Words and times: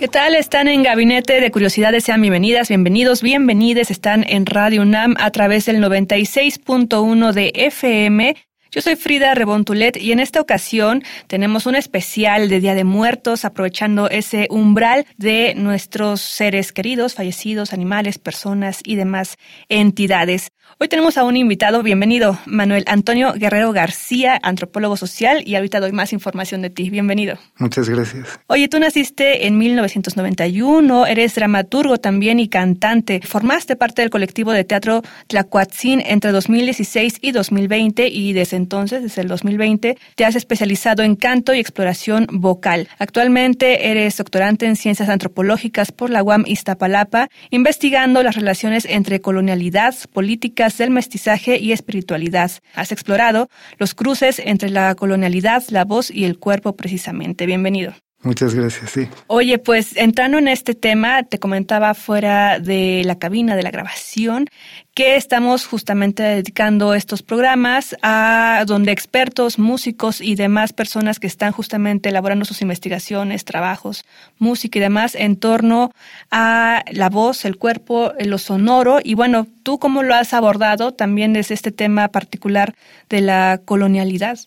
¿Qué 0.00 0.08
tal? 0.08 0.34
Están 0.34 0.66
en 0.66 0.82
Gabinete 0.82 1.42
de 1.42 1.50
Curiosidades. 1.50 2.04
Sean 2.04 2.22
bienvenidas, 2.22 2.68
bienvenidos, 2.68 3.20
bienvenides. 3.20 3.90
Están 3.90 4.24
en 4.26 4.46
Radio 4.46 4.80
UNAM 4.80 5.14
a 5.18 5.30
través 5.30 5.66
del 5.66 5.76
96.1 5.76 7.32
de 7.32 7.52
FM 7.54 8.34
yo 8.70 8.80
soy 8.80 8.94
Frida 8.94 9.34
Rebontulet 9.34 9.96
y 9.96 10.12
en 10.12 10.20
esta 10.20 10.40
ocasión 10.40 11.02
tenemos 11.26 11.66
un 11.66 11.74
especial 11.74 12.48
de 12.48 12.60
Día 12.60 12.74
de 12.74 12.84
Muertos, 12.84 13.44
aprovechando 13.44 14.08
ese 14.08 14.46
umbral 14.50 15.06
de 15.16 15.54
nuestros 15.56 16.20
seres 16.20 16.72
queridos, 16.72 17.14
fallecidos, 17.14 17.72
animales, 17.72 18.18
personas 18.18 18.80
y 18.84 18.94
demás 18.94 19.38
entidades. 19.68 20.52
Hoy 20.78 20.86
tenemos 20.88 21.18
a 21.18 21.24
un 21.24 21.36
invitado, 21.36 21.82
bienvenido, 21.82 22.38
Manuel 22.46 22.84
Antonio 22.86 23.32
Guerrero 23.34 23.72
García, 23.72 24.38
antropólogo 24.40 24.96
social, 24.96 25.42
y 25.44 25.56
ahorita 25.56 25.80
doy 25.80 25.90
más 25.90 26.12
información 26.12 26.62
de 26.62 26.70
ti. 26.70 26.90
Bienvenido. 26.90 27.38
Muchas 27.58 27.88
gracias. 27.88 28.40
Oye, 28.46 28.68
tú 28.68 28.78
naciste 28.78 29.48
en 29.48 29.58
1991, 29.58 31.06
eres 31.06 31.34
dramaturgo 31.34 31.98
también 31.98 32.38
y 32.38 32.48
cantante. 32.48 33.20
Formaste 33.22 33.74
parte 33.74 34.02
del 34.02 34.10
colectivo 34.10 34.52
de 34.52 34.62
teatro 34.62 35.02
Tlacuatzin 35.26 36.02
entre 36.06 36.30
2016 36.30 37.18
y 37.20 37.32
2020 37.32 38.08
y 38.08 38.32
desde 38.32 38.59
entonces, 38.60 39.02
desde 39.02 39.22
el 39.22 39.28
2020, 39.28 39.96
te 40.14 40.24
has 40.24 40.36
especializado 40.36 41.02
en 41.02 41.16
canto 41.16 41.54
y 41.54 41.60
exploración 41.60 42.26
vocal. 42.30 42.88
Actualmente 42.98 43.90
eres 43.90 44.16
doctorante 44.16 44.66
en 44.66 44.76
ciencias 44.76 45.08
antropológicas 45.08 45.92
por 45.92 46.10
la 46.10 46.22
UAM 46.22 46.44
Iztapalapa, 46.46 47.28
investigando 47.50 48.22
las 48.22 48.36
relaciones 48.36 48.84
entre 48.84 49.20
colonialidad, 49.20 49.94
políticas 50.12 50.78
del 50.78 50.90
mestizaje 50.90 51.58
y 51.58 51.72
espiritualidad. 51.72 52.50
Has 52.74 52.92
explorado 52.92 53.48
los 53.78 53.94
cruces 53.94 54.40
entre 54.44 54.70
la 54.70 54.94
colonialidad, 54.94 55.62
la 55.70 55.84
voz 55.84 56.10
y 56.10 56.24
el 56.24 56.38
cuerpo 56.38 56.76
precisamente. 56.76 57.46
Bienvenido. 57.46 57.94
Muchas 58.22 58.54
gracias, 58.54 58.90
sí. 58.90 59.08
Oye, 59.28 59.56
pues 59.58 59.96
entrando 59.96 60.36
en 60.36 60.46
este 60.46 60.74
tema, 60.74 61.22
te 61.22 61.38
comentaba 61.38 61.94
fuera 61.94 62.60
de 62.60 63.02
la 63.06 63.18
cabina 63.18 63.56
de 63.56 63.62
la 63.62 63.70
grabación 63.70 64.46
que 64.92 65.16
estamos 65.16 65.64
justamente 65.64 66.22
dedicando 66.22 66.92
estos 66.92 67.22
programas 67.22 67.96
a 68.02 68.64
donde 68.66 68.92
expertos, 68.92 69.58
músicos 69.58 70.20
y 70.20 70.34
demás 70.34 70.74
personas 70.74 71.18
que 71.18 71.26
están 71.26 71.52
justamente 71.52 72.10
elaborando 72.10 72.44
sus 72.44 72.60
investigaciones, 72.60 73.46
trabajos, 73.46 74.04
música 74.38 74.78
y 74.78 74.82
demás 74.82 75.14
en 75.14 75.36
torno 75.36 75.90
a 76.30 76.84
la 76.92 77.08
voz, 77.08 77.46
el 77.46 77.56
cuerpo, 77.56 78.12
lo 78.18 78.36
sonoro. 78.36 78.98
Y 79.02 79.14
bueno, 79.14 79.46
tú 79.62 79.78
cómo 79.78 80.02
lo 80.02 80.14
has 80.14 80.34
abordado 80.34 80.92
también 80.92 81.32
desde 81.32 81.54
este 81.54 81.72
tema 81.72 82.08
particular 82.08 82.74
de 83.08 83.22
la 83.22 83.62
colonialidad. 83.64 84.40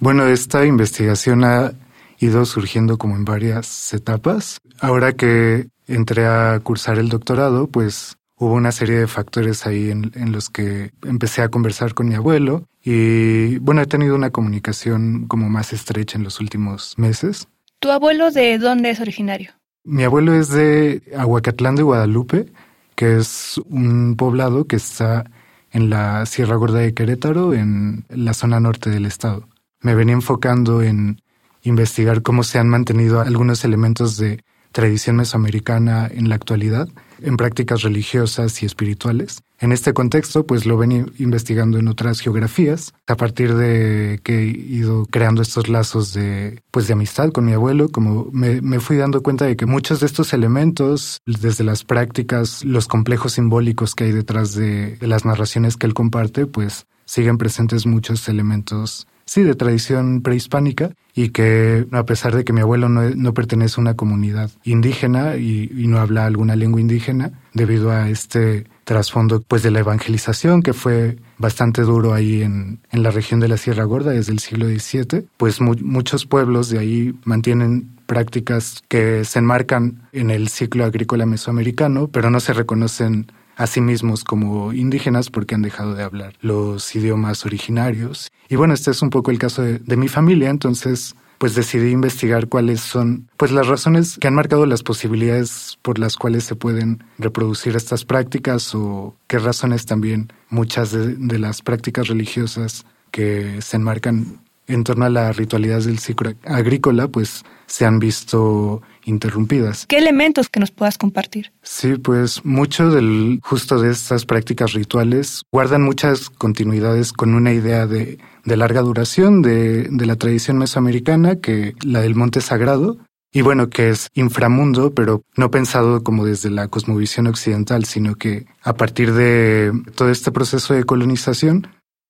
Bueno, 0.00 0.26
esta 0.26 0.64
investigación 0.64 1.44
ha 1.44 1.72
ido 2.20 2.44
surgiendo 2.44 2.98
como 2.98 3.16
en 3.16 3.24
varias 3.24 3.92
etapas. 3.92 4.60
Ahora 4.78 5.14
que 5.14 5.68
entré 5.88 6.26
a 6.26 6.60
cursar 6.62 6.98
el 6.98 7.08
doctorado, 7.08 7.66
pues 7.66 8.16
hubo 8.36 8.54
una 8.54 8.72
serie 8.72 8.98
de 8.98 9.06
factores 9.06 9.66
ahí 9.66 9.90
en, 9.90 10.32
los 10.32 10.48
que 10.48 10.92
empecé 11.02 11.42
a 11.42 11.48
conversar 11.48 11.94
con 11.94 12.08
mi 12.08 12.14
abuelo 12.14 12.66
y 12.82 13.58
bueno, 13.58 13.82
he 13.82 13.86
tenido 13.86 14.14
una 14.14 14.30
comunicación 14.30 15.26
como 15.26 15.48
más 15.50 15.72
estrecha 15.72 16.16
en 16.16 16.24
los 16.24 16.40
últimos 16.40 16.94
meses. 16.96 17.48
¿Tu 17.80 17.90
abuelo 17.90 18.30
de 18.30 18.58
dónde 18.58 18.90
es 18.90 19.00
originario? 19.00 19.52
Mi 19.84 20.04
abuelo 20.04 20.34
es 20.34 20.50
de 20.50 21.02
Aguacatlán 21.16 21.76
de 21.76 21.82
Guadalupe, 21.82 22.46
que 22.94 23.16
es 23.16 23.58
un 23.66 24.14
poblado 24.16 24.66
que 24.66 24.76
está 24.76 25.24
en 25.72 25.88
la 25.88 26.26
Sierra 26.26 26.56
Gorda 26.56 26.80
de 26.80 26.94
Querétaro, 26.94 27.54
en 27.54 28.04
la 28.08 28.34
zona 28.34 28.60
norte 28.60 28.90
del 28.90 29.06
estado. 29.06 29.48
Me 29.80 29.94
venía 29.94 30.14
enfocando 30.14 30.82
en 30.82 31.22
investigar 31.62 32.22
cómo 32.22 32.42
se 32.42 32.58
han 32.58 32.68
mantenido 32.68 33.20
algunos 33.20 33.64
elementos 33.64 34.16
de 34.16 34.42
tradición 34.72 35.16
mesoamericana 35.16 36.08
en 36.12 36.28
la 36.28 36.36
actualidad, 36.36 36.88
en 37.20 37.36
prácticas 37.36 37.82
religiosas 37.82 38.62
y 38.62 38.66
espirituales. 38.66 39.42
En 39.58 39.72
este 39.72 39.92
contexto, 39.92 40.46
pues 40.46 40.64
lo 40.64 40.78
venía 40.78 41.04
investigando 41.18 41.78
en 41.78 41.88
otras 41.88 42.20
geografías, 42.20 42.94
a 43.06 43.16
partir 43.16 43.54
de 43.54 44.20
que 44.22 44.38
he 44.38 44.46
ido 44.46 45.04
creando 45.06 45.42
estos 45.42 45.68
lazos 45.68 46.14
de, 46.14 46.62
pues 46.70 46.86
de 46.86 46.94
amistad 46.94 47.30
con 47.30 47.44
mi 47.44 47.52
abuelo, 47.52 47.90
como 47.90 48.28
me, 48.32 48.80
fui 48.80 48.96
dando 48.96 49.22
cuenta 49.22 49.44
de 49.44 49.56
que 49.56 49.66
muchos 49.66 50.00
de 50.00 50.06
estos 50.06 50.32
elementos, 50.32 51.20
desde 51.26 51.64
las 51.64 51.84
prácticas, 51.84 52.64
los 52.64 52.88
complejos 52.88 53.32
simbólicos 53.32 53.94
que 53.94 54.04
hay 54.04 54.12
detrás 54.12 54.54
de, 54.54 54.96
de 54.96 55.06
las 55.06 55.24
narraciones 55.26 55.76
que 55.76 55.86
él 55.86 55.94
comparte, 55.94 56.46
pues 56.46 56.86
siguen 57.04 57.36
presentes 57.38 57.86
muchos 57.86 58.28
elementos 58.28 59.06
sí, 59.30 59.44
de 59.44 59.54
tradición 59.54 60.22
prehispánica 60.22 60.90
y 61.14 61.28
que 61.28 61.86
a 61.92 62.04
pesar 62.04 62.34
de 62.34 62.44
que 62.44 62.52
mi 62.52 62.62
abuelo 62.62 62.88
no, 62.88 63.32
pertenece 63.32 63.76
a 63.78 63.80
una 63.80 63.94
comunidad 63.94 64.50
indígena 64.64 65.36
y, 65.36 65.70
no 65.86 65.98
habla 65.98 66.26
alguna 66.26 66.56
lengua 66.56 66.80
indígena, 66.80 67.30
debido 67.54 67.92
a 67.92 68.08
este 68.08 68.66
trasfondo 68.82 69.40
pues 69.40 69.62
de 69.62 69.70
la 69.70 69.78
evangelización 69.80 70.62
que 70.62 70.72
fue 70.72 71.18
bastante 71.38 71.82
duro 71.82 72.12
ahí 72.12 72.42
en, 72.42 72.80
en 72.90 73.02
la 73.04 73.12
región 73.12 73.38
de 73.38 73.46
la 73.46 73.56
Sierra 73.56 73.84
Gorda 73.84 74.10
desde 74.10 74.32
el 74.32 74.40
siglo 74.40 74.66
XVII, 74.66 75.28
pues 75.36 75.60
muchos 75.60 76.26
pueblos 76.26 76.68
de 76.68 76.80
ahí 76.80 77.14
mantienen 77.24 77.88
prácticas 78.06 78.82
que 78.88 79.24
se 79.24 79.38
enmarcan 79.38 80.08
en 80.10 80.32
el 80.32 80.48
ciclo 80.48 80.84
agrícola 80.84 81.24
mesoamericano, 81.24 82.08
pero 82.08 82.30
no 82.30 82.40
se 82.40 82.52
reconocen 82.52 83.30
a 83.60 83.66
sí 83.66 83.82
mismos 83.82 84.24
como 84.24 84.72
indígenas 84.72 85.28
porque 85.28 85.54
han 85.54 85.60
dejado 85.60 85.94
de 85.94 86.02
hablar 86.02 86.32
los 86.40 86.96
idiomas 86.96 87.44
originarios. 87.44 88.32
Y 88.48 88.56
bueno, 88.56 88.72
este 88.72 88.90
es 88.90 89.02
un 89.02 89.10
poco 89.10 89.30
el 89.30 89.38
caso 89.38 89.60
de, 89.60 89.96
mi 89.98 90.08
familia, 90.08 90.48
entonces 90.48 91.14
pues 91.36 91.54
decidí 91.54 91.90
investigar 91.90 92.48
cuáles 92.48 92.80
son 92.80 93.28
pues 93.36 93.52
las 93.52 93.66
razones 93.66 94.16
que 94.18 94.28
han 94.28 94.34
marcado 94.34 94.64
las 94.64 94.82
posibilidades 94.82 95.78
por 95.82 95.98
las 95.98 96.16
cuales 96.16 96.44
se 96.44 96.56
pueden 96.56 97.04
reproducir 97.18 97.76
estas 97.76 98.06
prácticas 98.06 98.74
o 98.74 99.14
qué 99.26 99.38
razones 99.38 99.84
también 99.84 100.32
muchas 100.48 100.92
de, 100.92 101.16
de 101.16 101.38
las 101.38 101.60
prácticas 101.60 102.08
religiosas 102.08 102.86
que 103.10 103.60
se 103.60 103.76
enmarcan 103.76 104.40
en 104.70 104.84
torno 104.84 105.04
a 105.04 105.10
la 105.10 105.32
ritualidad 105.32 105.82
del 105.82 105.98
ciclo 105.98 106.32
agrícola 106.44 107.08
pues 107.08 107.44
se 107.66 107.84
han 107.86 107.98
visto 107.98 108.82
interrumpidas. 109.04 109.86
¿Qué 109.86 109.98
elementos 109.98 110.48
que 110.48 110.60
nos 110.60 110.70
puedas 110.70 110.98
compartir? 110.98 111.52
Sí, 111.62 111.96
pues 111.96 112.44
mucho 112.44 112.90
del 112.90 113.40
justo 113.42 113.80
de 113.80 113.90
estas 113.90 114.26
prácticas 114.26 114.72
rituales 114.72 115.42
guardan 115.52 115.82
muchas 115.82 116.30
continuidades 116.30 117.12
con 117.12 117.34
una 117.34 117.52
idea 117.52 117.86
de, 117.86 118.18
de 118.44 118.56
larga 118.56 118.82
duración 118.82 119.42
de, 119.42 119.84
de 119.84 120.06
la 120.06 120.16
tradición 120.16 120.58
mesoamericana 120.58 121.36
que 121.36 121.74
la 121.84 122.00
del 122.00 122.14
monte 122.14 122.40
sagrado, 122.40 122.98
y 123.32 123.42
bueno, 123.42 123.70
que 123.70 123.90
es 123.90 124.08
inframundo, 124.14 124.92
pero 124.92 125.22
no 125.36 125.52
pensado 125.52 126.02
como 126.02 126.24
desde 126.24 126.50
la 126.50 126.66
cosmovisión 126.66 127.28
occidental, 127.28 127.84
sino 127.84 128.16
que 128.16 128.46
a 128.62 128.74
partir 128.74 129.12
de 129.14 129.72
todo 129.94 130.10
este 130.10 130.32
proceso 130.32 130.74
de 130.74 130.82
colonización, 130.82 131.68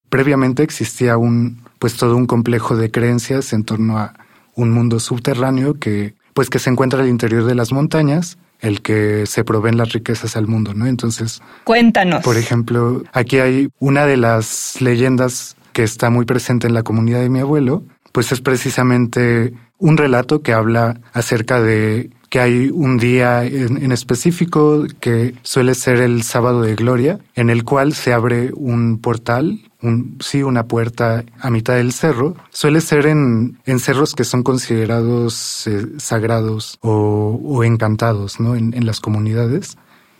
previamente 0.08 0.62
existía 0.62 1.18
un, 1.18 1.62
pues 1.80 1.96
todo 1.96 2.14
un 2.14 2.26
complejo 2.26 2.76
de 2.76 2.92
creencias 2.92 3.52
en 3.52 3.64
torno 3.64 3.98
a 3.98 4.12
un 4.54 4.70
mundo 4.70 5.00
subterráneo 5.00 5.80
que 5.80 6.14
pues 6.34 6.48
que 6.48 6.60
se 6.60 6.70
encuentra 6.70 7.00
al 7.00 7.08
interior 7.08 7.44
de 7.44 7.56
las 7.56 7.72
montañas, 7.72 8.38
el 8.60 8.82
que 8.82 9.26
se 9.26 9.42
proveen 9.42 9.76
las 9.76 9.92
riquezas 9.92 10.36
al 10.36 10.46
mundo, 10.46 10.74
¿no? 10.74 10.86
Entonces, 10.86 11.42
cuéntanos. 11.64 12.22
Por 12.22 12.36
ejemplo, 12.36 13.02
aquí 13.12 13.38
hay 13.38 13.70
una 13.80 14.06
de 14.06 14.16
las 14.16 14.80
leyendas 14.80 15.56
que 15.72 15.82
está 15.82 16.10
muy 16.10 16.26
presente 16.26 16.66
en 16.66 16.74
la 16.74 16.82
comunidad 16.82 17.20
de 17.20 17.30
mi 17.30 17.40
abuelo, 17.40 17.82
pues 18.12 18.30
es 18.30 18.40
precisamente 18.40 19.54
un 19.78 19.96
relato 19.96 20.42
que 20.42 20.52
habla 20.52 21.00
acerca 21.12 21.60
de 21.60 22.10
que 22.30 22.38
hay 22.38 22.70
un 22.72 22.96
día 22.96 23.44
en, 23.44 23.90
específico 23.90 24.86
que 25.00 25.34
suele 25.42 25.74
ser 25.74 26.00
el 26.00 26.22
sábado 26.22 26.62
de 26.62 26.76
gloria, 26.76 27.18
en 27.34 27.50
el 27.50 27.64
cual 27.64 27.92
se 27.92 28.12
abre 28.12 28.52
un 28.54 28.98
portal, 28.98 29.60
un, 29.82 30.16
sí, 30.20 30.44
una 30.44 30.68
puerta 30.68 31.24
a 31.40 31.50
mitad 31.50 31.74
del 31.74 31.92
cerro. 31.92 32.36
Suele 32.50 32.80
ser 32.80 33.06
en, 33.06 33.58
en 33.66 33.80
cerros 33.80 34.14
que 34.14 34.22
son 34.22 34.44
considerados 34.44 35.66
eh, 35.66 35.86
sagrados 35.98 36.78
o, 36.82 37.64
encantados, 37.64 38.38
¿no? 38.38 38.54
En, 38.54 38.74
en 38.74 38.86
las 38.86 39.00
comunidades. 39.00 39.76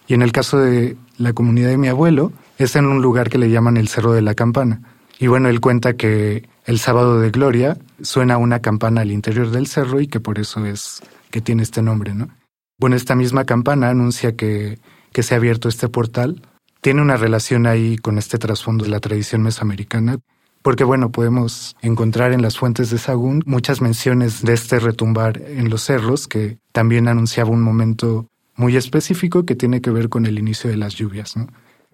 Y 0.09 0.15
en 0.15 0.23
el 0.23 0.33
caso 0.33 0.59
de 0.59 0.97
la 1.17 1.33
comunidad 1.33 1.69
de 1.69 1.79
mi 1.79 1.87
abuelo, 1.87 2.33
es 2.59 2.75
en 2.75 2.87
un 2.87 3.01
lugar 3.01 3.31
que 3.31 3.39
le 3.39 3.51
llaman 3.51 3.77
el 3.77 3.87
Cerro 3.87 4.13
de 4.13 4.23
la 4.23 4.35
Campana. 4.35 4.83
Y 5.21 5.29
bueno, 5.29 5.49
él 5.49 5.61
cuenta 5.61 5.93
que 5.93 6.49
el 6.65 6.79
sábado 6.81 7.21
de 7.21 7.31
gloria 7.31 7.77
suena 8.03 8.37
una 8.37 8.61
campana 8.61 9.03
al 9.03 9.13
interior 9.13 9.51
del 9.51 9.67
cerro 9.67 10.01
y 10.01 10.07
que 10.07 10.19
por 10.19 10.39
eso 10.39 10.65
es 10.65 11.03
que 11.31 11.41
tiene 11.41 11.63
este 11.63 11.83
nombre, 11.83 12.15
¿no? 12.15 12.29
Bueno, 12.79 12.97
esta 12.97 13.15
misma 13.15 13.45
campana 13.45 13.91
anuncia 13.91 14.37
que, 14.37 14.79
que 15.13 15.23
se 15.23 15.35
ha 15.35 15.39
abierto 15.39 15.69
este 15.69 15.89
portal. 15.89 16.43
Tiene 16.81 17.03
una 17.03 17.17
relación 17.17 17.67
ahí 17.67 17.99
con 17.99 18.17
este 18.19 18.39
trasfondo 18.39 18.85
de 18.85 18.91
la 18.91 19.01
tradición 19.01 19.43
mesoamericana, 19.43 20.19
porque 20.63 20.85
bueno, 20.85 21.11
podemos 21.11 21.77
encontrar 21.83 22.33
en 22.33 22.43
las 22.43 22.59
fuentes 22.59 22.91
de 22.91 22.99
Sagún 22.99 23.43
muchas 23.47 23.81
menciones 23.81 24.43
de 24.43 24.55
este 24.55 24.79
retumbar 24.79 25.43
en 25.43 25.69
los 25.69 25.83
cerros, 25.83 26.27
que 26.27 26.59
también 26.73 27.09
anunciaba 27.09 27.51
un 27.51 27.63
momento 27.63 28.27
muy 28.57 28.77
específico 28.77 29.45
que 29.45 29.57
tiene 29.57 29.81
que 29.81 29.91
ver 29.91 30.09
con 30.09 30.27
el 30.27 30.39
inicio 30.39 30.71
de 30.71 30.77
las 30.77 30.95
lluvias. 30.95 31.37
¿no? 31.37 31.49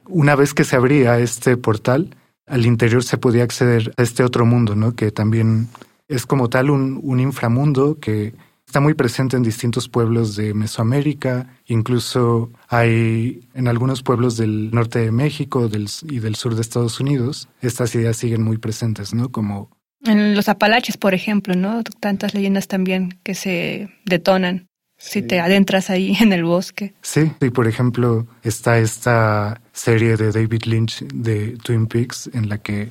Una 0.08 0.34
vez 0.34 0.54
que 0.54 0.64
se 0.64 0.76
abría 0.76 1.18
este 1.18 1.56
portal, 1.56 2.16
al 2.46 2.66
interior 2.66 3.02
se 3.02 3.18
podía 3.18 3.44
acceder 3.44 3.92
a 3.96 4.02
este 4.02 4.22
otro 4.22 4.46
mundo, 4.46 4.76
¿no? 4.76 4.94
Que 4.94 5.10
también 5.10 5.68
es 6.08 6.26
como 6.26 6.48
tal 6.48 6.70
un, 6.70 7.00
un 7.02 7.18
inframundo 7.18 7.98
que 8.00 8.34
está 8.66 8.80
muy 8.80 8.94
presente 8.94 9.36
en 9.36 9.42
distintos 9.42 9.88
pueblos 9.88 10.36
de 10.36 10.52
Mesoamérica, 10.52 11.48
incluso 11.66 12.50
hay 12.68 13.48
en 13.54 13.68
algunos 13.68 14.02
pueblos 14.02 14.36
del 14.36 14.70
norte 14.72 14.98
de 14.98 15.12
México 15.12 15.68
del, 15.68 15.88
y 16.02 16.18
del 16.18 16.34
sur 16.34 16.54
de 16.54 16.62
Estados 16.62 17.00
Unidos, 17.00 17.48
estas 17.60 17.94
ideas 17.94 18.16
siguen 18.16 18.42
muy 18.42 18.58
presentes, 18.58 19.14
¿no? 19.14 19.30
Como 19.30 19.70
en 20.04 20.34
los 20.36 20.48
Apalaches, 20.48 20.96
por 20.96 21.14
ejemplo, 21.14 21.56
¿no? 21.56 21.82
Tantas 22.00 22.34
leyendas 22.34 22.68
también 22.68 23.18
que 23.22 23.34
se 23.34 23.88
detonan 24.04 24.68
si 24.98 25.22
te 25.22 25.40
adentras 25.40 25.90
ahí 25.90 26.16
en 26.20 26.32
el 26.32 26.44
bosque. 26.44 26.94
Sí, 27.02 27.30
y 27.40 27.50
por 27.50 27.66
ejemplo 27.66 28.26
está 28.42 28.78
esta 28.78 29.60
serie 29.72 30.16
de 30.16 30.32
David 30.32 30.64
Lynch 30.64 31.04
de 31.08 31.56
Twin 31.62 31.86
Peaks 31.86 32.30
en 32.32 32.48
la 32.48 32.58
que 32.58 32.90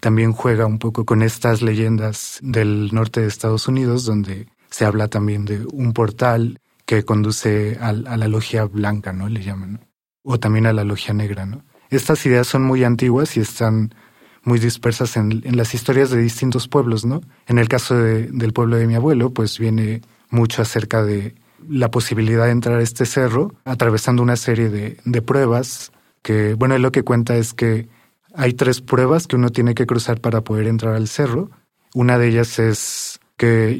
también 0.00 0.32
juega 0.32 0.66
un 0.66 0.78
poco 0.78 1.04
con 1.04 1.22
estas 1.22 1.62
leyendas 1.62 2.38
del 2.42 2.90
norte 2.92 3.20
de 3.20 3.28
Estados 3.28 3.68
Unidos, 3.68 4.04
donde 4.04 4.48
se 4.74 4.84
habla 4.84 5.06
también 5.06 5.44
de 5.44 5.64
un 5.72 5.92
portal 5.92 6.58
que 6.84 7.04
conduce 7.04 7.78
a, 7.80 7.92
la 7.92 8.26
logia 8.26 8.64
blanca, 8.64 9.12
¿no? 9.12 9.28
Le 9.28 9.40
llaman, 9.40 9.86
o 10.24 10.40
también 10.40 10.66
a 10.66 10.72
la 10.72 10.82
logia 10.82 11.14
negra, 11.14 11.46
¿no? 11.46 11.64
Estas 11.90 12.26
ideas 12.26 12.48
son 12.48 12.64
muy 12.64 12.82
antiguas 12.82 13.36
y 13.36 13.40
están 13.40 13.94
muy 14.42 14.58
dispersas 14.58 15.16
en, 15.16 15.42
las 15.56 15.74
historias 15.74 16.10
de 16.10 16.20
distintos 16.20 16.66
pueblos, 16.66 17.04
¿no? 17.04 17.20
En 17.46 17.58
el 17.58 17.68
caso 17.68 17.94
del 17.94 18.52
pueblo 18.52 18.76
de 18.76 18.88
mi 18.88 18.96
abuelo, 18.96 19.30
pues 19.30 19.60
viene 19.60 20.02
mucho 20.28 20.60
acerca 20.62 21.04
de 21.04 21.36
la 21.68 21.92
posibilidad 21.92 22.46
de 22.46 22.50
entrar 22.50 22.80
a 22.80 22.82
este 22.82 23.06
cerro 23.06 23.54
atravesando 23.64 24.24
una 24.24 24.34
serie 24.34 24.70
de, 24.70 24.98
de 25.04 25.22
pruebas 25.22 25.92
que, 26.22 26.54
bueno, 26.54 26.76
lo 26.78 26.90
que 26.90 27.04
cuenta 27.04 27.36
es 27.36 27.54
que 27.54 27.88
hay 28.34 28.54
tres 28.54 28.80
pruebas 28.80 29.28
que 29.28 29.36
uno 29.36 29.50
tiene 29.50 29.76
que 29.76 29.86
cruzar 29.86 30.20
para 30.20 30.40
poder 30.40 30.66
entrar 30.66 30.96
al 30.96 31.06
cerro. 31.06 31.52
Una 31.94 32.18
de 32.18 32.26
ellas 32.26 32.58
es 32.58 33.13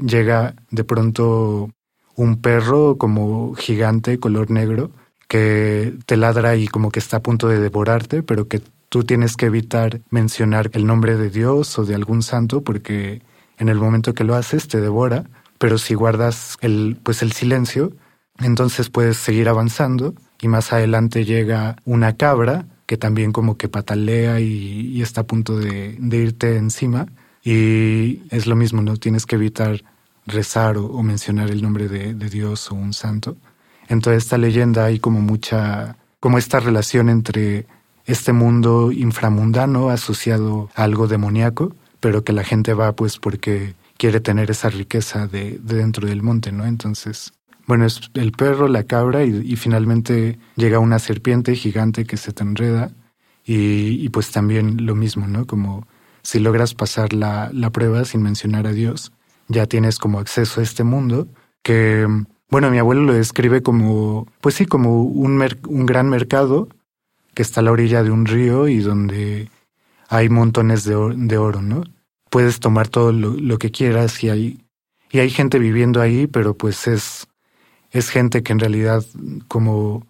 llega 0.05 0.55
de 0.71 0.85
pronto 0.85 1.71
un 2.17 2.41
perro 2.41 2.97
como 2.99 3.55
gigante, 3.55 4.19
color 4.19 4.51
negro, 4.51 4.91
que 5.29 5.95
te 6.07 6.17
ladra 6.17 6.57
y 6.57 6.69
como 6.69 6.91
que 6.91 7.01
está 7.01 7.19
a 7.19 7.23
punto 7.23 7.49
de 7.49 7.59
devorarte, 7.59 8.23
pero 8.23 8.47
que 8.49 8.63
tú 8.89 9.05
tienes 9.05 9.37
que 9.37 9.47
evitar 9.47 10.01
mencionar 10.11 10.71
el 10.75 10.87
nombre 10.87 11.17
de 11.17 11.31
Dios 11.31 11.79
o 11.79 11.85
de 11.85 11.95
algún 11.95 12.23
santo 12.23 12.63
porque 12.63 13.23
en 13.59 13.69
el 13.69 13.79
momento 13.79 14.15
que 14.15 14.25
lo 14.25 14.35
haces 14.35 14.69
te 14.69 14.81
devora 14.81 15.25
pero 15.65 15.79
si 15.79 15.95
guardas 15.95 16.59
el, 16.61 16.99
pues 17.03 17.23
el 17.23 17.33
silencio, 17.33 17.93
entonces 18.39 18.91
puedes 18.91 19.17
seguir 19.17 19.49
avanzando 19.49 20.15
y 20.41 20.49
más 20.49 20.75
adelante 20.75 21.25
llega 21.25 21.77
una 21.87 22.17
cabra 22.17 22.67
que 22.87 22.97
también 22.99 23.33
como 23.33 23.57
que 23.57 23.69
patalea 23.69 24.41
y, 24.41 25.01
está 25.01 25.23
a 25.23 25.27
punto 25.27 25.57
de, 25.57 25.97
irte 25.99 26.57
encima 26.57 27.07
y 27.45 28.23
es 28.31 28.47
lo 28.47 28.57
mismo, 28.57 28.83
no 28.83 28.97
tienes 28.97 29.27
que 29.27 29.37
evitar 29.37 29.85
rezar 30.27 30.79
o, 30.79 31.03
mencionar 31.03 31.51
el 31.51 31.63
nombre 31.63 31.89
de, 31.89 32.15
de, 32.15 32.31
Dios 32.31 32.71
o 32.71 32.75
un 32.75 32.95
santo. 32.95 33.37
En 33.89 34.01
toda 34.01 34.17
esta 34.17 34.39
leyenda 34.39 34.87
hay 34.87 34.99
como 34.99 35.21
mucha, 35.21 35.97
como 36.19 36.39
esta 36.39 36.59
relación 36.59 37.11
entre 37.11 37.67
este 38.07 38.33
mundo 38.33 38.91
inframundano 38.91 39.91
asociado 39.91 40.71
a 40.75 40.85
algo 40.85 41.07
demoníaco, 41.07 41.75
pero 42.01 42.25
que 42.25 42.33
la 42.33 42.45
gente 42.45 42.75
va 42.75 42.93
pues 42.93 43.19
porque 43.19 43.75
quiere 43.97 44.21
tener 44.21 44.51
esa 44.51 44.71
riqueza 44.71 45.27
de, 45.27 45.59
dentro 45.63 46.09
del 46.09 46.23
monte, 46.23 46.53
¿no? 46.53 46.67
Entonces, 46.67 47.33
bueno, 47.67 47.87
es 47.87 48.01
el 48.15 48.33
perro, 48.33 48.69
la 48.69 48.85
cabra 48.85 49.25
y, 49.25 49.57
finalmente 49.57 50.39
llega 50.57 50.79
una 50.79 50.99
serpiente 50.99 51.55
gigante 51.55 52.05
que 52.05 52.17
se 52.17 52.33
te 52.33 52.43
enreda 52.43 52.91
y, 53.47 54.09
pues 54.11 54.31
también 54.31 54.85
lo 54.87 54.95
mismo, 54.95 55.27
¿no? 55.27 55.47
Como 55.47 55.87
si 56.25 56.41
logras 56.41 56.75
pasar 56.75 57.13
la, 57.13 57.51
la, 57.53 57.71
prueba 57.71 58.05
sin 58.05 58.23
mencionar 58.23 58.67
a 58.67 58.73
Dios, 58.73 59.13
ya 59.47 59.67
tienes 59.67 59.99
como 59.99 60.19
acceso 60.19 60.61
a 60.61 60.65
este 60.65 60.83
mundo 60.83 61.29
que, 61.63 62.09
bueno, 62.51 62.71
mi 62.73 62.79
abuelo 62.79 63.03
lo 63.03 63.13
describe 63.13 63.63
como, 63.63 64.27
pues 64.41 64.57
sí, 64.57 64.67
como 64.67 65.05
un, 65.05 65.41
un 65.69 65.87
gran 65.87 66.09
mercado 66.09 66.69
que 67.35 67.43
está 67.43 67.61
a 67.61 67.63
la 67.63 67.71
orilla 67.71 68.03
de 68.03 68.11
un 68.11 68.27
río 68.27 68.67
y 68.67 68.81
donde 68.81 69.49
hay 70.09 70.29
montones 70.29 70.83
de, 70.83 70.97
de 71.15 71.39
oro, 71.39 71.63
¿no? 71.63 71.85
puedes 72.35 72.59
tomar 72.59 72.89
todo 72.89 73.13
lo, 73.13 73.59
que 73.59 73.71
quieras 73.71 74.25
y 74.25 74.29
hay, 74.29 74.59
y 75.09 75.21
hay 75.21 75.31
gente 75.31 75.61
viviendo 75.61 76.01
ahí, 76.01 76.27
pero 76.27 76.57
pues 76.57 76.89
es, 76.89 77.29
es 77.93 78.11
gente 78.11 78.43
que 78.43 78.53
en 78.53 78.59
realidad 78.59 79.05
como, 79.47 80.05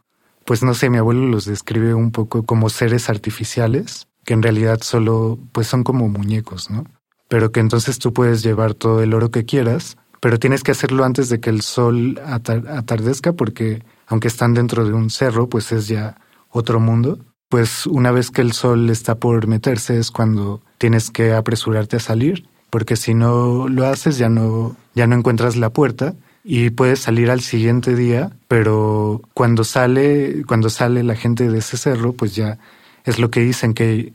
pues 0.46 0.62
no 0.62 0.72
sé, 0.72 0.88
mi 0.88 0.96
abuelo 0.96 1.26
los 1.26 1.44
describe 1.44 1.92
un 1.92 2.12
poco 2.12 2.44
como 2.44 2.70
seres 2.70 3.10
artificiales, 3.10 4.08
que 4.24 4.34
en 4.34 4.42
realidad 4.42 4.80
solo 4.82 5.38
pues 5.52 5.66
son 5.66 5.84
como 5.84 6.08
muñecos, 6.08 6.70
¿no? 6.70 6.84
Pero 7.28 7.52
que 7.52 7.60
entonces 7.60 7.98
tú 7.98 8.12
puedes 8.12 8.42
llevar 8.42 8.74
todo 8.74 9.02
el 9.02 9.14
oro 9.14 9.30
que 9.30 9.44
quieras, 9.44 9.96
pero 10.20 10.38
tienes 10.38 10.62
que 10.62 10.72
hacerlo 10.72 11.04
antes 11.04 11.28
de 11.28 11.40
que 11.40 11.50
el 11.50 11.62
sol 11.62 12.20
atardezca 12.24 13.32
porque 13.32 13.82
aunque 14.06 14.28
están 14.28 14.54
dentro 14.54 14.84
de 14.84 14.92
un 14.92 15.10
cerro, 15.10 15.48
pues 15.48 15.72
es 15.72 15.88
ya 15.88 16.16
otro 16.50 16.80
mundo 16.80 17.18
pues 17.54 17.86
una 17.86 18.10
vez 18.10 18.32
que 18.32 18.42
el 18.42 18.52
sol 18.52 18.90
está 18.90 19.14
por 19.14 19.46
meterse 19.46 19.96
es 19.96 20.10
cuando 20.10 20.60
tienes 20.76 21.12
que 21.12 21.34
apresurarte 21.34 21.98
a 21.98 22.00
salir, 22.00 22.48
porque 22.68 22.96
si 22.96 23.14
no 23.14 23.68
lo 23.68 23.86
haces 23.86 24.18
ya 24.18 24.28
no, 24.28 24.74
ya 24.96 25.06
no 25.06 25.14
encuentras 25.14 25.54
la 25.54 25.70
puerta 25.70 26.16
y 26.42 26.70
puedes 26.70 26.98
salir 26.98 27.30
al 27.30 27.42
siguiente 27.42 27.94
día, 27.94 28.32
pero 28.48 29.22
cuando 29.34 29.62
sale, 29.62 30.42
cuando 30.48 30.68
sale 30.68 31.04
la 31.04 31.14
gente 31.14 31.48
de 31.48 31.58
ese 31.58 31.76
cerro, 31.76 32.12
pues 32.12 32.34
ya 32.34 32.58
es 33.04 33.18
lo 33.18 33.30
que 33.30 33.40
dicen 33.40 33.74
que, 33.74 34.12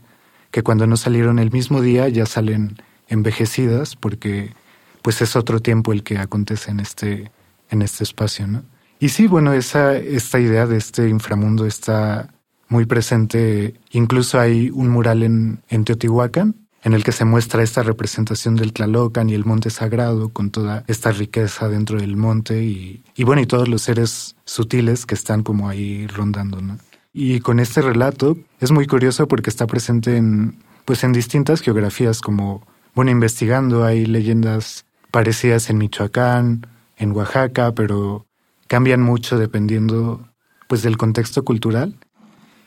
que 0.52 0.64
cuando 0.64 0.88
no 0.88 0.98
salieron 0.98 1.40
el 1.40 1.52
mismo 1.52 1.82
día 1.82 2.10
ya 2.10 2.26
salen 2.26 2.78
envejecidas, 3.08 3.96
porque 3.96 4.54
pues 5.02 5.22
es 5.22 5.36
otro 5.36 5.60
tiempo 5.60 5.94
el 5.94 6.04
que 6.04 6.18
acontece 6.18 6.72
en 6.72 6.80
este, 6.80 7.32
en 7.70 7.82
este 7.82 8.04
espacio, 8.04 8.48
¿no? 8.48 8.64
Y 9.00 9.10
sí, 9.10 9.28
bueno, 9.28 9.54
esa, 9.54 9.96
esta 9.96 10.40
idea 10.40 10.66
de 10.66 10.78
este 10.78 11.08
inframundo 11.08 11.66
está 11.66 12.34
muy 12.68 12.86
presente. 12.86 13.76
Incluso 13.92 14.40
hay 14.40 14.70
un 14.72 14.90
mural 14.90 15.24
en, 15.24 15.62
en 15.70 15.86
Teotihuacán 15.86 16.56
en 16.84 16.94
el 16.94 17.04
que 17.04 17.12
se 17.12 17.26
muestra 17.26 17.64
esta 17.64 17.84
representación 17.84 18.56
del 18.56 18.74
Tlalocan 18.74 19.30
y 19.30 19.34
el 19.34 19.46
monte 19.46 19.70
sagrado 19.70 20.30
con 20.30 20.50
toda 20.50 20.84
esta 20.88 21.12
riqueza 21.12 21.68
dentro 21.68 22.00
del 22.00 22.16
monte 22.16 22.64
y, 22.64 23.04
y 23.16 23.24
bueno, 23.24 23.42
y 23.42 23.46
todos 23.46 23.68
los 23.68 23.82
seres 23.82 24.36
sutiles 24.46 25.06
que 25.06 25.16
están 25.16 25.44
como 25.44 25.68
ahí 25.68 26.08
rondando, 26.08 26.62
¿no? 26.62 26.78
Y 27.14 27.40
con 27.40 27.60
este 27.60 27.82
relato 27.82 28.38
es 28.60 28.72
muy 28.72 28.86
curioso 28.86 29.28
porque 29.28 29.50
está 29.50 29.66
presente 29.68 30.18
en, 30.18 30.64
pues 30.86 31.04
en 31.04 31.12
distintas 31.12 31.62
geografías 31.62 32.22
como, 32.22 32.66
bueno, 32.94 33.12
investigando 33.12 33.84
hay 33.84 34.06
leyendas 34.06 34.86
parecidas 35.12 35.70
en 35.70 35.80
Michoacán, 35.80 36.68
en 36.98 37.12
Oaxaca, 37.14 37.74
pero 37.74 38.26
cambian 38.68 39.02
mucho 39.02 39.40
dependiendo 39.40 40.28
pues 40.68 40.84
del 40.84 40.98
contexto 40.98 41.44
cultural 41.44 41.98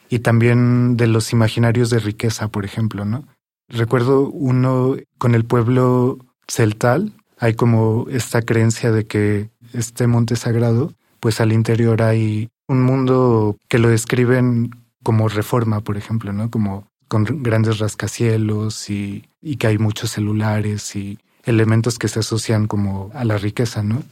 y 0.09 0.19
también 0.19 0.97
de 0.97 1.07
los 1.07 1.33
imaginarios 1.33 1.89
de 1.89 2.01
riqueza, 2.01 2.49
por 2.49 2.65
ejemplo, 2.65 3.05
¿no? 3.05 3.25
Recuerdo 3.69 4.29
uno 4.29 4.97
con 5.19 5.35
el 5.35 5.45
pueblo 5.45 6.19
celtal, 6.49 7.15
hay 7.39 7.55
como 7.55 8.07
esta 8.11 8.43
creencia 8.43 8.91
de 8.91 9.07
que 9.07 9.51
este 9.73 10.07
monte 10.07 10.37
sagrado, 10.37 10.93
pues 11.21 11.41
al 11.41 11.53
interior 11.53 12.03
hay 12.03 12.51
un 12.73 12.83
mundo 12.83 13.57
que 13.69 13.79
lo 13.79 13.89
describen 13.89 14.71
como 15.03 15.29
reforma, 15.29 15.81
por 15.81 15.97
ejemplo, 15.97 16.33
¿no? 16.33 16.51
Como 16.51 16.89
con 17.09 17.25
grandes 17.43 17.79
rascacielos 17.79 18.89
y, 18.89 19.29
que 19.59 19.67
hay 19.67 19.79
muchos 19.79 20.13
celulares 20.13 20.97
y 20.97 21.19
elementos 21.45 21.99
que 21.99 22.09
se 22.09 22.21
asocian 22.21 22.67
como 22.67 23.11
a 23.15 23.25
la 23.25 23.37
riqueza, 23.37 23.83
¿no? 23.83 24.03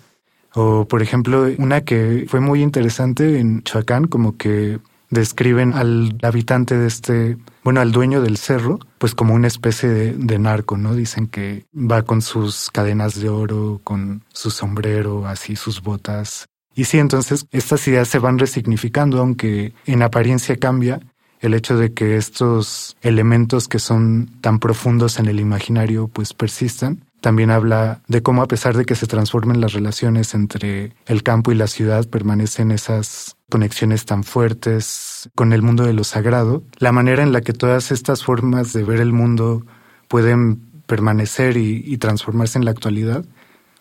O, 0.54 0.86
por 0.86 1.00
ejemplo, 1.00 1.46
una 1.58 1.82
que 1.82 2.26
fue 2.28 2.40
muy 2.40 2.60
interesante 2.62 3.38
en 3.38 3.62
Choacán, 3.62 4.06
como 4.06 4.36
que 4.36 4.80
describen 5.10 5.72
al 5.74 6.18
habitante 6.22 6.76
de 6.76 6.86
este, 6.86 7.36
bueno, 7.64 7.80
al 7.80 7.92
dueño 7.92 8.20
del 8.20 8.36
cerro, 8.36 8.78
pues 8.98 9.14
como 9.14 9.34
una 9.34 9.48
especie 9.48 9.88
de, 9.88 10.38
narco, 10.38 10.76
¿no? 10.76 10.94
Dicen 10.94 11.26
que 11.26 11.64
va 11.74 12.02
con 12.02 12.22
sus 12.22 12.70
cadenas 12.70 13.20
de 13.20 13.28
oro, 13.28 13.80
con 13.84 14.24
su 14.32 14.50
sombrero, 14.50 15.26
así 15.26 15.56
sus 15.56 15.82
botas. 15.82 16.49
Y 16.80 16.84
sí, 16.84 16.98
entonces 16.98 17.44
estas 17.52 17.86
ideas 17.88 18.08
se 18.08 18.18
van 18.18 18.38
resignificando, 18.38 19.18
aunque 19.18 19.74
en 19.84 20.02
apariencia 20.02 20.56
cambia 20.56 20.98
el 21.40 21.52
hecho 21.52 21.76
de 21.76 21.92
que 21.92 22.16
estos 22.16 22.96
elementos 23.02 23.68
que 23.68 23.78
son 23.78 24.30
tan 24.40 24.60
profundos 24.60 25.18
en 25.18 25.26
el 25.26 25.40
imaginario 25.40 26.08
pues 26.08 26.32
persistan. 26.32 27.04
También 27.20 27.50
habla 27.50 28.00
de 28.08 28.22
cómo 28.22 28.40
a 28.40 28.48
pesar 28.48 28.78
de 28.78 28.86
que 28.86 28.94
se 28.94 29.06
transformen 29.06 29.60
las 29.60 29.74
relaciones 29.74 30.32
entre 30.32 30.94
el 31.04 31.22
campo 31.22 31.52
y 31.52 31.54
la 31.54 31.66
ciudad, 31.66 32.08
permanecen 32.08 32.70
esas 32.70 33.36
conexiones 33.50 34.06
tan 34.06 34.24
fuertes 34.24 35.28
con 35.34 35.52
el 35.52 35.60
mundo 35.60 35.84
de 35.84 35.92
lo 35.92 36.04
sagrado, 36.04 36.62
la 36.78 36.92
manera 36.92 37.22
en 37.22 37.32
la 37.32 37.42
que 37.42 37.52
todas 37.52 37.92
estas 37.92 38.24
formas 38.24 38.72
de 38.72 38.84
ver 38.84 39.00
el 39.00 39.12
mundo 39.12 39.66
pueden 40.08 40.62
permanecer 40.86 41.58
y, 41.58 41.98
transformarse 41.98 42.58
en 42.58 42.64
la 42.64 42.70
actualidad, 42.70 43.26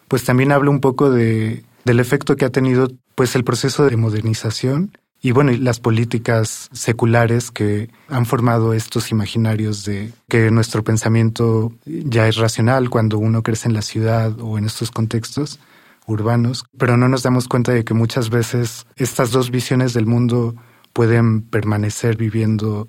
pues 0.09 0.25
también 0.25 0.51
habla 0.51 0.69
un 0.69 0.81
poco 0.81 1.09
de, 1.09 1.63
del 1.89 1.99
efecto 1.99 2.35
que 2.35 2.45
ha 2.45 2.51
tenido 2.51 2.87
pues 3.15 3.35
el 3.35 3.43
proceso 3.43 3.83
de 3.89 3.97
modernización 3.97 4.95
y 5.23 5.31
bueno, 5.31 5.51
las 5.59 5.79
políticas 5.79 6.69
seculares 6.71 7.49
que 7.49 7.89
han 8.09 8.27
formado 8.27 8.73
estos 8.73 9.09
imaginarios 9.09 9.85
de 9.85 10.13
que 10.27 10.51
nuestro 10.51 10.83
pensamiento 10.83 11.73
ya 11.85 12.27
es 12.27 12.35
racional 12.35 12.91
cuando 12.91 13.17
uno 13.17 13.41
crece 13.41 13.67
en 13.67 13.73
la 13.73 13.81
ciudad 13.81 14.39
o 14.39 14.59
en 14.59 14.65
estos 14.65 14.91
contextos 14.91 15.59
urbanos, 16.05 16.63
pero 16.77 16.95
no 16.95 17.09
nos 17.09 17.23
damos 17.23 17.47
cuenta 17.47 17.71
de 17.71 17.83
que 17.83 17.95
muchas 17.95 18.29
veces 18.29 18.85
estas 18.95 19.31
dos 19.31 19.49
visiones 19.49 19.95
del 19.95 20.05
mundo 20.05 20.53
pueden 20.93 21.41
permanecer 21.41 22.17
viviendo 22.17 22.87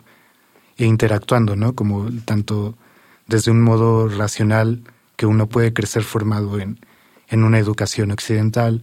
e 0.76 0.85
interactuando, 0.85 1.57
¿no? 1.57 1.75
Como 1.75 2.11
tanto 2.26 2.76
desde 3.26 3.50
un 3.50 3.62
modo 3.62 4.09
racional 4.11 4.83
que 5.16 5.25
uno 5.25 5.49
puede 5.49 5.73
crecer 5.73 6.02
formado 6.02 6.61
en, 6.61 6.78
en 7.30 7.44
una 7.44 7.58
educación 7.58 8.10
occidental, 8.10 8.82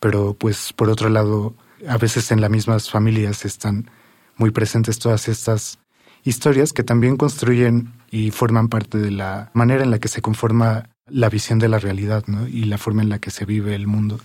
pero 0.00 0.34
pues 0.34 0.72
por 0.72 0.90
otro 0.90 1.08
lado 1.08 1.54
a 1.88 1.96
veces 1.96 2.30
en 2.30 2.40
las 2.40 2.50
mismas 2.50 2.90
familias 2.90 3.44
están 3.44 3.90
muy 4.36 4.50
presentes 4.50 4.98
todas 4.98 5.28
estas 5.28 5.78
historias 6.24 6.72
que 6.72 6.82
también 6.82 7.16
construyen 7.16 7.92
y 8.10 8.30
forman 8.30 8.68
parte 8.68 8.98
de 8.98 9.10
la 9.10 9.50
manera 9.54 9.84
en 9.84 9.90
la 9.90 9.98
que 9.98 10.08
se 10.08 10.22
conforma 10.22 10.90
la 11.06 11.28
visión 11.28 11.58
de 11.58 11.68
la 11.68 11.78
realidad 11.78 12.24
¿no? 12.26 12.46
y 12.46 12.64
la 12.64 12.78
forma 12.78 13.02
en 13.02 13.10
la 13.10 13.18
que 13.18 13.30
se 13.30 13.44
vive 13.44 13.74
el 13.74 13.86
mundo. 13.86 14.20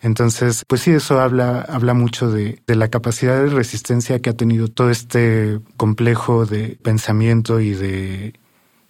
Entonces, 0.00 0.64
pues 0.66 0.80
sí, 0.80 0.90
eso 0.90 1.20
habla, 1.20 1.60
habla 1.60 1.94
mucho 1.94 2.30
de, 2.30 2.60
de, 2.66 2.74
la 2.74 2.88
capacidad 2.88 3.40
de 3.40 3.50
resistencia 3.50 4.20
que 4.20 4.30
ha 4.30 4.36
tenido 4.36 4.66
todo 4.66 4.90
este 4.90 5.60
complejo 5.76 6.44
de 6.44 6.76
pensamiento 6.82 7.60
y 7.60 7.74
de, 7.74 8.34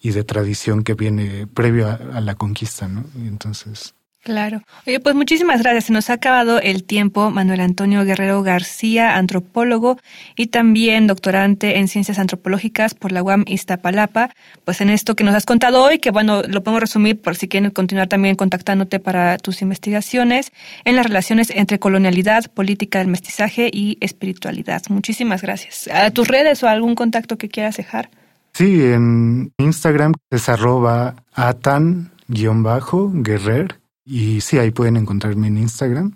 y 0.01 0.13
de 0.13 0.25
tradición 0.25 0.85
que 0.85 0.95
viene 0.95 1.47
previo 1.47 1.89
a, 1.89 1.95
a 2.15 2.21
la 2.23 2.35
conquista, 2.35 2.89
¿no? 2.89 3.05
Entonces, 3.27 3.95
Claro. 4.23 4.63
Oye, 4.87 5.01
pues 5.01 5.17
muchísimas 5.17 5.63
gracias. 5.63 5.87
Se 5.87 5.93
nos 5.93 6.09
ha 6.09 6.13
acabado 6.13 6.61
el 6.61 6.85
tiempo. 6.85 7.33
Manuel 7.33 7.61
Antonio 7.61 8.05
Guerrero 8.05 8.45
García, 8.45 9.17
antropólogo 9.17 9.99
y 10.37 10.47
también 10.47 11.09
doctorante 11.09 11.79
en 11.79 11.89
ciencias 11.89 12.21
antropológicas 12.21 12.95
por 12.95 13.11
la 13.11 13.25
UAM 13.25 13.43
Iztapalapa. 13.49 14.31
Pues 14.65 14.81
en 14.81 14.91
esto 14.91 15.17
que 15.17 15.25
nos 15.25 15.35
has 15.35 15.45
contado 15.45 15.83
hoy, 15.83 15.99
que 15.99 16.13
bueno, 16.13 16.43
lo 16.43 16.63
podemos 16.63 16.83
resumir 16.83 17.21
por 17.21 17.35
si 17.35 17.49
quieren 17.49 17.73
continuar 17.73 18.07
también 18.07 18.37
contactándote 18.37 19.01
para 19.01 19.39
tus 19.39 19.61
investigaciones 19.61 20.53
en 20.85 20.95
las 20.95 21.05
relaciones 21.05 21.51
entre 21.51 21.81
colonialidad, 21.81 22.49
política 22.49 23.01
del 23.01 23.09
mestizaje 23.09 23.71
y 23.73 23.99
espiritualidad. 24.01 24.83
Muchísimas 24.89 25.43
gracias. 25.43 25.91
¿A 25.93 26.13
tus 26.13 26.29
redes 26.29 26.63
o 26.63 26.69
algún 26.69 26.95
contacto 26.95 27.39
que 27.39 27.49
quieras 27.49 27.77
dejar? 27.77 28.09
Sí, 28.53 28.85
en 28.85 29.53
Instagram 29.59 30.13
es 30.31 30.49
arroba 30.49 31.17
atan-guerrer 31.35 33.82
y 34.05 34.41
sí, 34.41 34.59
ahí 34.59 34.71
pueden 34.71 34.97
encontrarme 34.97 35.49
en 35.49 35.59
Instagram. 35.59 36.15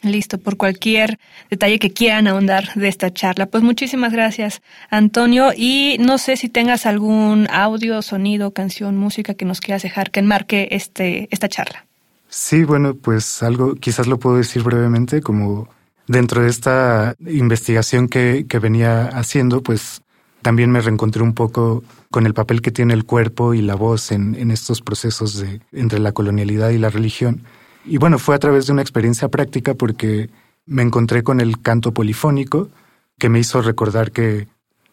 Listo, 0.00 0.38
por 0.38 0.56
cualquier 0.56 1.18
detalle 1.50 1.80
que 1.80 1.92
quieran 1.92 2.28
ahondar 2.28 2.72
de 2.74 2.86
esta 2.86 3.12
charla. 3.12 3.46
Pues 3.46 3.64
muchísimas 3.64 4.12
gracias, 4.12 4.62
Antonio. 4.90 5.50
Y 5.56 5.96
no 5.98 6.18
sé 6.18 6.36
si 6.36 6.48
tengas 6.48 6.86
algún 6.86 7.48
audio, 7.50 8.00
sonido, 8.02 8.52
canción, 8.52 8.96
música 8.96 9.34
que 9.34 9.44
nos 9.44 9.60
quieras 9.60 9.82
dejar 9.82 10.12
que 10.12 10.20
enmarque 10.20 10.68
este, 10.70 11.26
esta 11.32 11.48
charla. 11.48 11.84
Sí, 12.28 12.62
bueno, 12.62 12.94
pues 12.94 13.42
algo, 13.42 13.74
quizás 13.74 14.06
lo 14.06 14.20
puedo 14.20 14.36
decir 14.36 14.62
brevemente, 14.62 15.20
como 15.20 15.68
dentro 16.06 16.42
de 16.42 16.48
esta 16.48 17.16
investigación 17.26 18.08
que, 18.08 18.46
que 18.48 18.58
venía 18.60 19.06
haciendo, 19.06 19.62
pues 19.62 20.02
también 20.48 20.70
me 20.70 20.80
reencontré 20.80 21.22
un 21.22 21.34
poco 21.34 21.84
con 22.10 22.24
el 22.24 22.32
papel 22.32 22.62
que 22.62 22.70
tiene 22.70 22.94
el 22.94 23.04
cuerpo 23.04 23.52
y 23.52 23.60
la 23.60 23.74
voz 23.74 24.12
en, 24.12 24.50
estos 24.50 24.80
procesos 24.80 25.38
de, 25.38 25.60
entre 25.72 25.98
la 25.98 26.12
colonialidad 26.12 26.70
y 26.70 26.78
la 26.78 26.88
religión. 26.88 27.42
Y 27.84 27.98
bueno, 27.98 28.18
fue 28.18 28.34
a 28.34 28.38
través 28.38 28.66
de 28.66 28.72
una 28.72 28.80
experiencia 28.80 29.28
práctica 29.28 29.74
porque 29.74 30.30
me 30.64 30.80
encontré 30.80 31.22
con 31.22 31.42
el 31.42 31.60
canto 31.60 31.92
polifónico 31.92 32.70
que 33.18 33.28
me 33.28 33.40
hizo 33.40 33.60
recordar 33.60 34.10
que, 34.10 34.48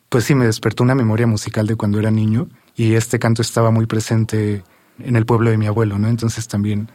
pues 0.09 0.25
sí, 0.25 0.35
me 0.35 0.45
despertó 0.45 0.83
una 0.83 0.93
memoria 0.93 1.25
musical 1.25 1.67
de 1.67 1.77
cuando 1.77 1.99
era 1.99 2.11
niño 2.11 2.49
y 2.75 2.95
este 2.95 3.17
canto 3.17 3.41
estaba 3.41 3.71
muy 3.71 3.85
presente 3.85 4.61
en 4.99 5.15
el 5.15 5.25
pueblo 5.25 5.51
de 5.51 5.57
mi 5.57 5.67
abuelo, 5.67 5.97
¿no? 5.97 6.09
Entonces 6.09 6.49
también 6.49 6.89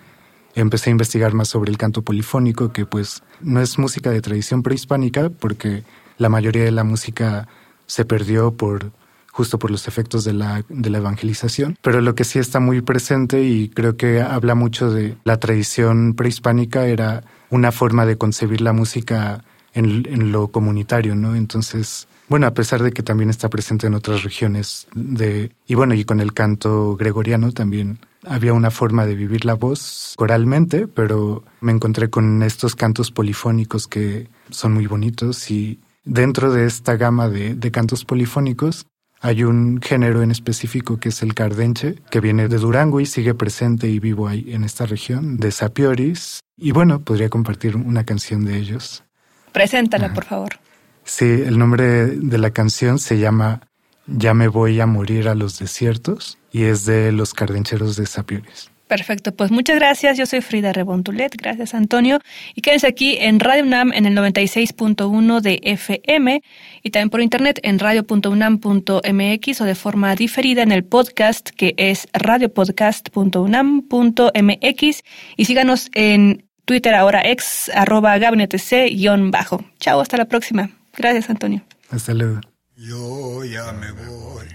empecé 0.54 0.90
a 0.90 0.92
investigar 0.92 1.32
más 1.32 1.48
sobre 1.48 1.70
el 1.70 1.78
canto 1.78 2.02
polifónico, 2.02 2.74
que 2.74 2.84
pues 2.84 3.22
no 3.40 3.62
es 3.62 3.78
música 3.78 4.10
de 4.10 4.20
tradición 4.20 4.62
prehispánica, 4.62 5.30
porque 5.30 5.82
la 6.18 6.28
mayoría 6.28 6.64
de 6.64 6.72
la 6.72 6.84
música 6.84 7.48
se 7.90 8.04
perdió 8.04 8.52
por 8.52 8.92
justo 9.32 9.58
por 9.58 9.70
los 9.70 9.88
efectos 9.88 10.22
de 10.24 10.32
la, 10.32 10.64
de 10.68 10.90
la 10.90 10.98
evangelización, 10.98 11.76
pero 11.82 12.00
lo 12.00 12.14
que 12.14 12.24
sí 12.24 12.38
está 12.38 12.60
muy 12.60 12.82
presente 12.82 13.42
y 13.42 13.68
creo 13.68 13.96
que 13.96 14.20
habla 14.20 14.54
mucho 14.54 14.92
de 14.92 15.16
la 15.24 15.38
tradición 15.38 16.14
prehispánica 16.14 16.86
era 16.86 17.24
una 17.48 17.72
forma 17.72 18.06
de 18.06 18.16
concebir 18.16 18.60
la 18.60 18.72
música 18.72 19.42
en, 19.72 20.30
lo 20.30 20.48
comunitario, 20.48 21.16
¿no? 21.16 21.34
Entonces, 21.34 22.06
bueno, 22.28 22.46
a 22.46 22.54
pesar 22.54 22.82
de 22.82 22.92
que 22.92 23.02
también 23.02 23.28
está 23.28 23.48
presente 23.48 23.88
en 23.88 23.94
otras 23.94 24.22
regiones 24.22 24.86
de, 24.94 25.50
y 25.66 25.74
bueno, 25.74 25.94
y 25.94 26.04
con 26.04 26.20
el 26.20 26.32
canto 26.32 26.96
gregoriano 26.96 27.50
también 27.50 27.98
había 28.24 28.52
una 28.52 28.70
forma 28.70 29.04
de 29.04 29.16
vivir 29.16 29.44
la 29.44 29.54
voz 29.54 30.14
coralmente, 30.16 30.86
pero 30.86 31.42
me 31.60 31.72
encontré 31.72 32.08
con 32.08 32.42
estos 32.44 32.76
cantos 32.76 33.10
polifónicos 33.10 33.88
que 33.88 34.28
son 34.50 34.74
muy 34.74 34.86
bonitos 34.86 35.50
y 35.50 35.80
Dentro 36.10 36.52
de 36.52 36.66
esta 36.66 36.96
gama 36.96 37.28
de, 37.28 37.70
cantos 37.70 38.04
polifónicos 38.04 38.84
hay 39.20 39.44
un 39.44 39.80
género 39.80 40.22
en 40.22 40.32
específico 40.32 40.98
que 40.98 41.10
es 41.10 41.22
el 41.22 41.34
cardenche, 41.34 42.02
que 42.10 42.18
viene 42.18 42.48
de 42.48 42.58
Durango 42.58 42.98
y 42.98 43.06
sigue 43.06 43.32
presente 43.32 43.88
y 43.88 44.00
vivo 44.00 44.26
ahí 44.26 44.46
en 44.48 44.64
esta 44.64 44.86
región, 44.86 45.36
de 45.36 45.52
Sapioris. 45.52 46.40
Y 46.56 46.72
bueno, 46.72 46.98
podría 46.98 47.28
compartir 47.28 47.76
una 47.76 48.02
canción 48.02 48.44
de 48.44 48.58
ellos. 48.58 49.04
Preséntala, 49.52 50.12
por 50.12 50.24
favor. 50.24 50.58
Sí, 51.04 51.26
el 51.26 51.56
nombre 51.60 52.06
de 52.06 52.38
la 52.38 52.50
canción 52.50 52.98
se 52.98 53.20
llama 53.20 53.60
Ya 54.08 54.34
me 54.34 54.48
voy 54.48 54.80
a 54.80 54.86
morir 54.86 55.28
a 55.28 55.36
los 55.36 55.60
desiertos 55.60 56.38
y 56.50 56.64
es 56.64 56.86
de 56.86 57.12
los 57.12 57.34
cardencheros 57.34 57.94
de 57.94 58.06
Sapioris. 58.06 58.69
Perfecto, 58.90 59.32
pues 59.32 59.50
muchas 59.52 59.76
gracias. 59.76 60.18
Yo 60.18 60.26
soy 60.26 60.40
Frida 60.40 60.72
Rebontulet. 60.72 61.36
Gracias, 61.36 61.74
Antonio. 61.74 62.18
Y 62.56 62.60
quédense 62.60 62.88
aquí 62.88 63.16
en 63.20 63.38
Radio 63.38 63.62
UNAM 63.62 63.92
en 63.92 64.04
el 64.04 64.16
96.1 64.16 65.40
de 65.40 65.60
FM 65.62 66.42
y 66.82 66.90
también 66.90 67.08
por 67.08 67.20
internet 67.20 67.60
en 67.62 67.78
radio.unam.mx 67.78 69.60
o 69.60 69.64
de 69.64 69.76
forma 69.76 70.16
diferida 70.16 70.62
en 70.62 70.72
el 70.72 70.82
podcast 70.82 71.50
que 71.50 71.74
es 71.76 72.08
radiopodcast.unam.mx 72.14 75.04
y 75.36 75.44
síganos 75.44 75.88
en 75.94 76.48
Twitter 76.64 76.96
ahora 76.96 77.22
ex 77.22 77.70
arroba 77.72 78.18
guion 78.18 79.30
bajo. 79.30 79.64
Chao, 79.78 80.00
hasta 80.00 80.16
la 80.16 80.24
próxima. 80.24 80.68
Gracias, 80.96 81.30
Antonio. 81.30 81.62
Hasta 81.90 82.12
luego. 82.12 82.40
Yo 82.74 83.44
ya 83.44 83.70
me 83.70 83.92
voy. 83.92 84.46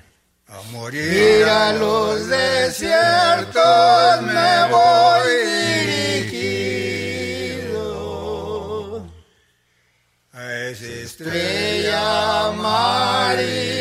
A 0.58 0.62
morir 0.72 1.44
a 1.44 1.74
los 1.74 2.28
desiertos 2.30 4.22
me 4.22 4.68
voy 4.72 5.30
dirigido 6.32 7.76
a 10.32 10.54
esa 10.70 10.86
estrella 10.86 12.52
marinera, 12.54 13.74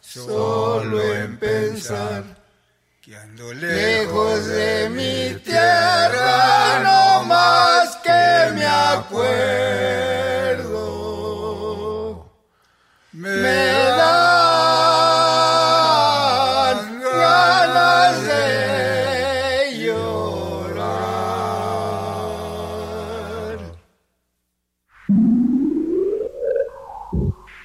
solo 0.00 1.00
en 1.00 1.38
pensar 1.38 2.24
que 3.00 3.16
ando 3.16 3.54
lejos 3.54 4.46
de 4.46 4.88
mi 4.90 5.36
tierra, 5.44 6.80
no 6.82 7.22
más 7.26 7.96
que 7.98 8.52
me 8.54 8.66
acuerdo. 8.66 9.69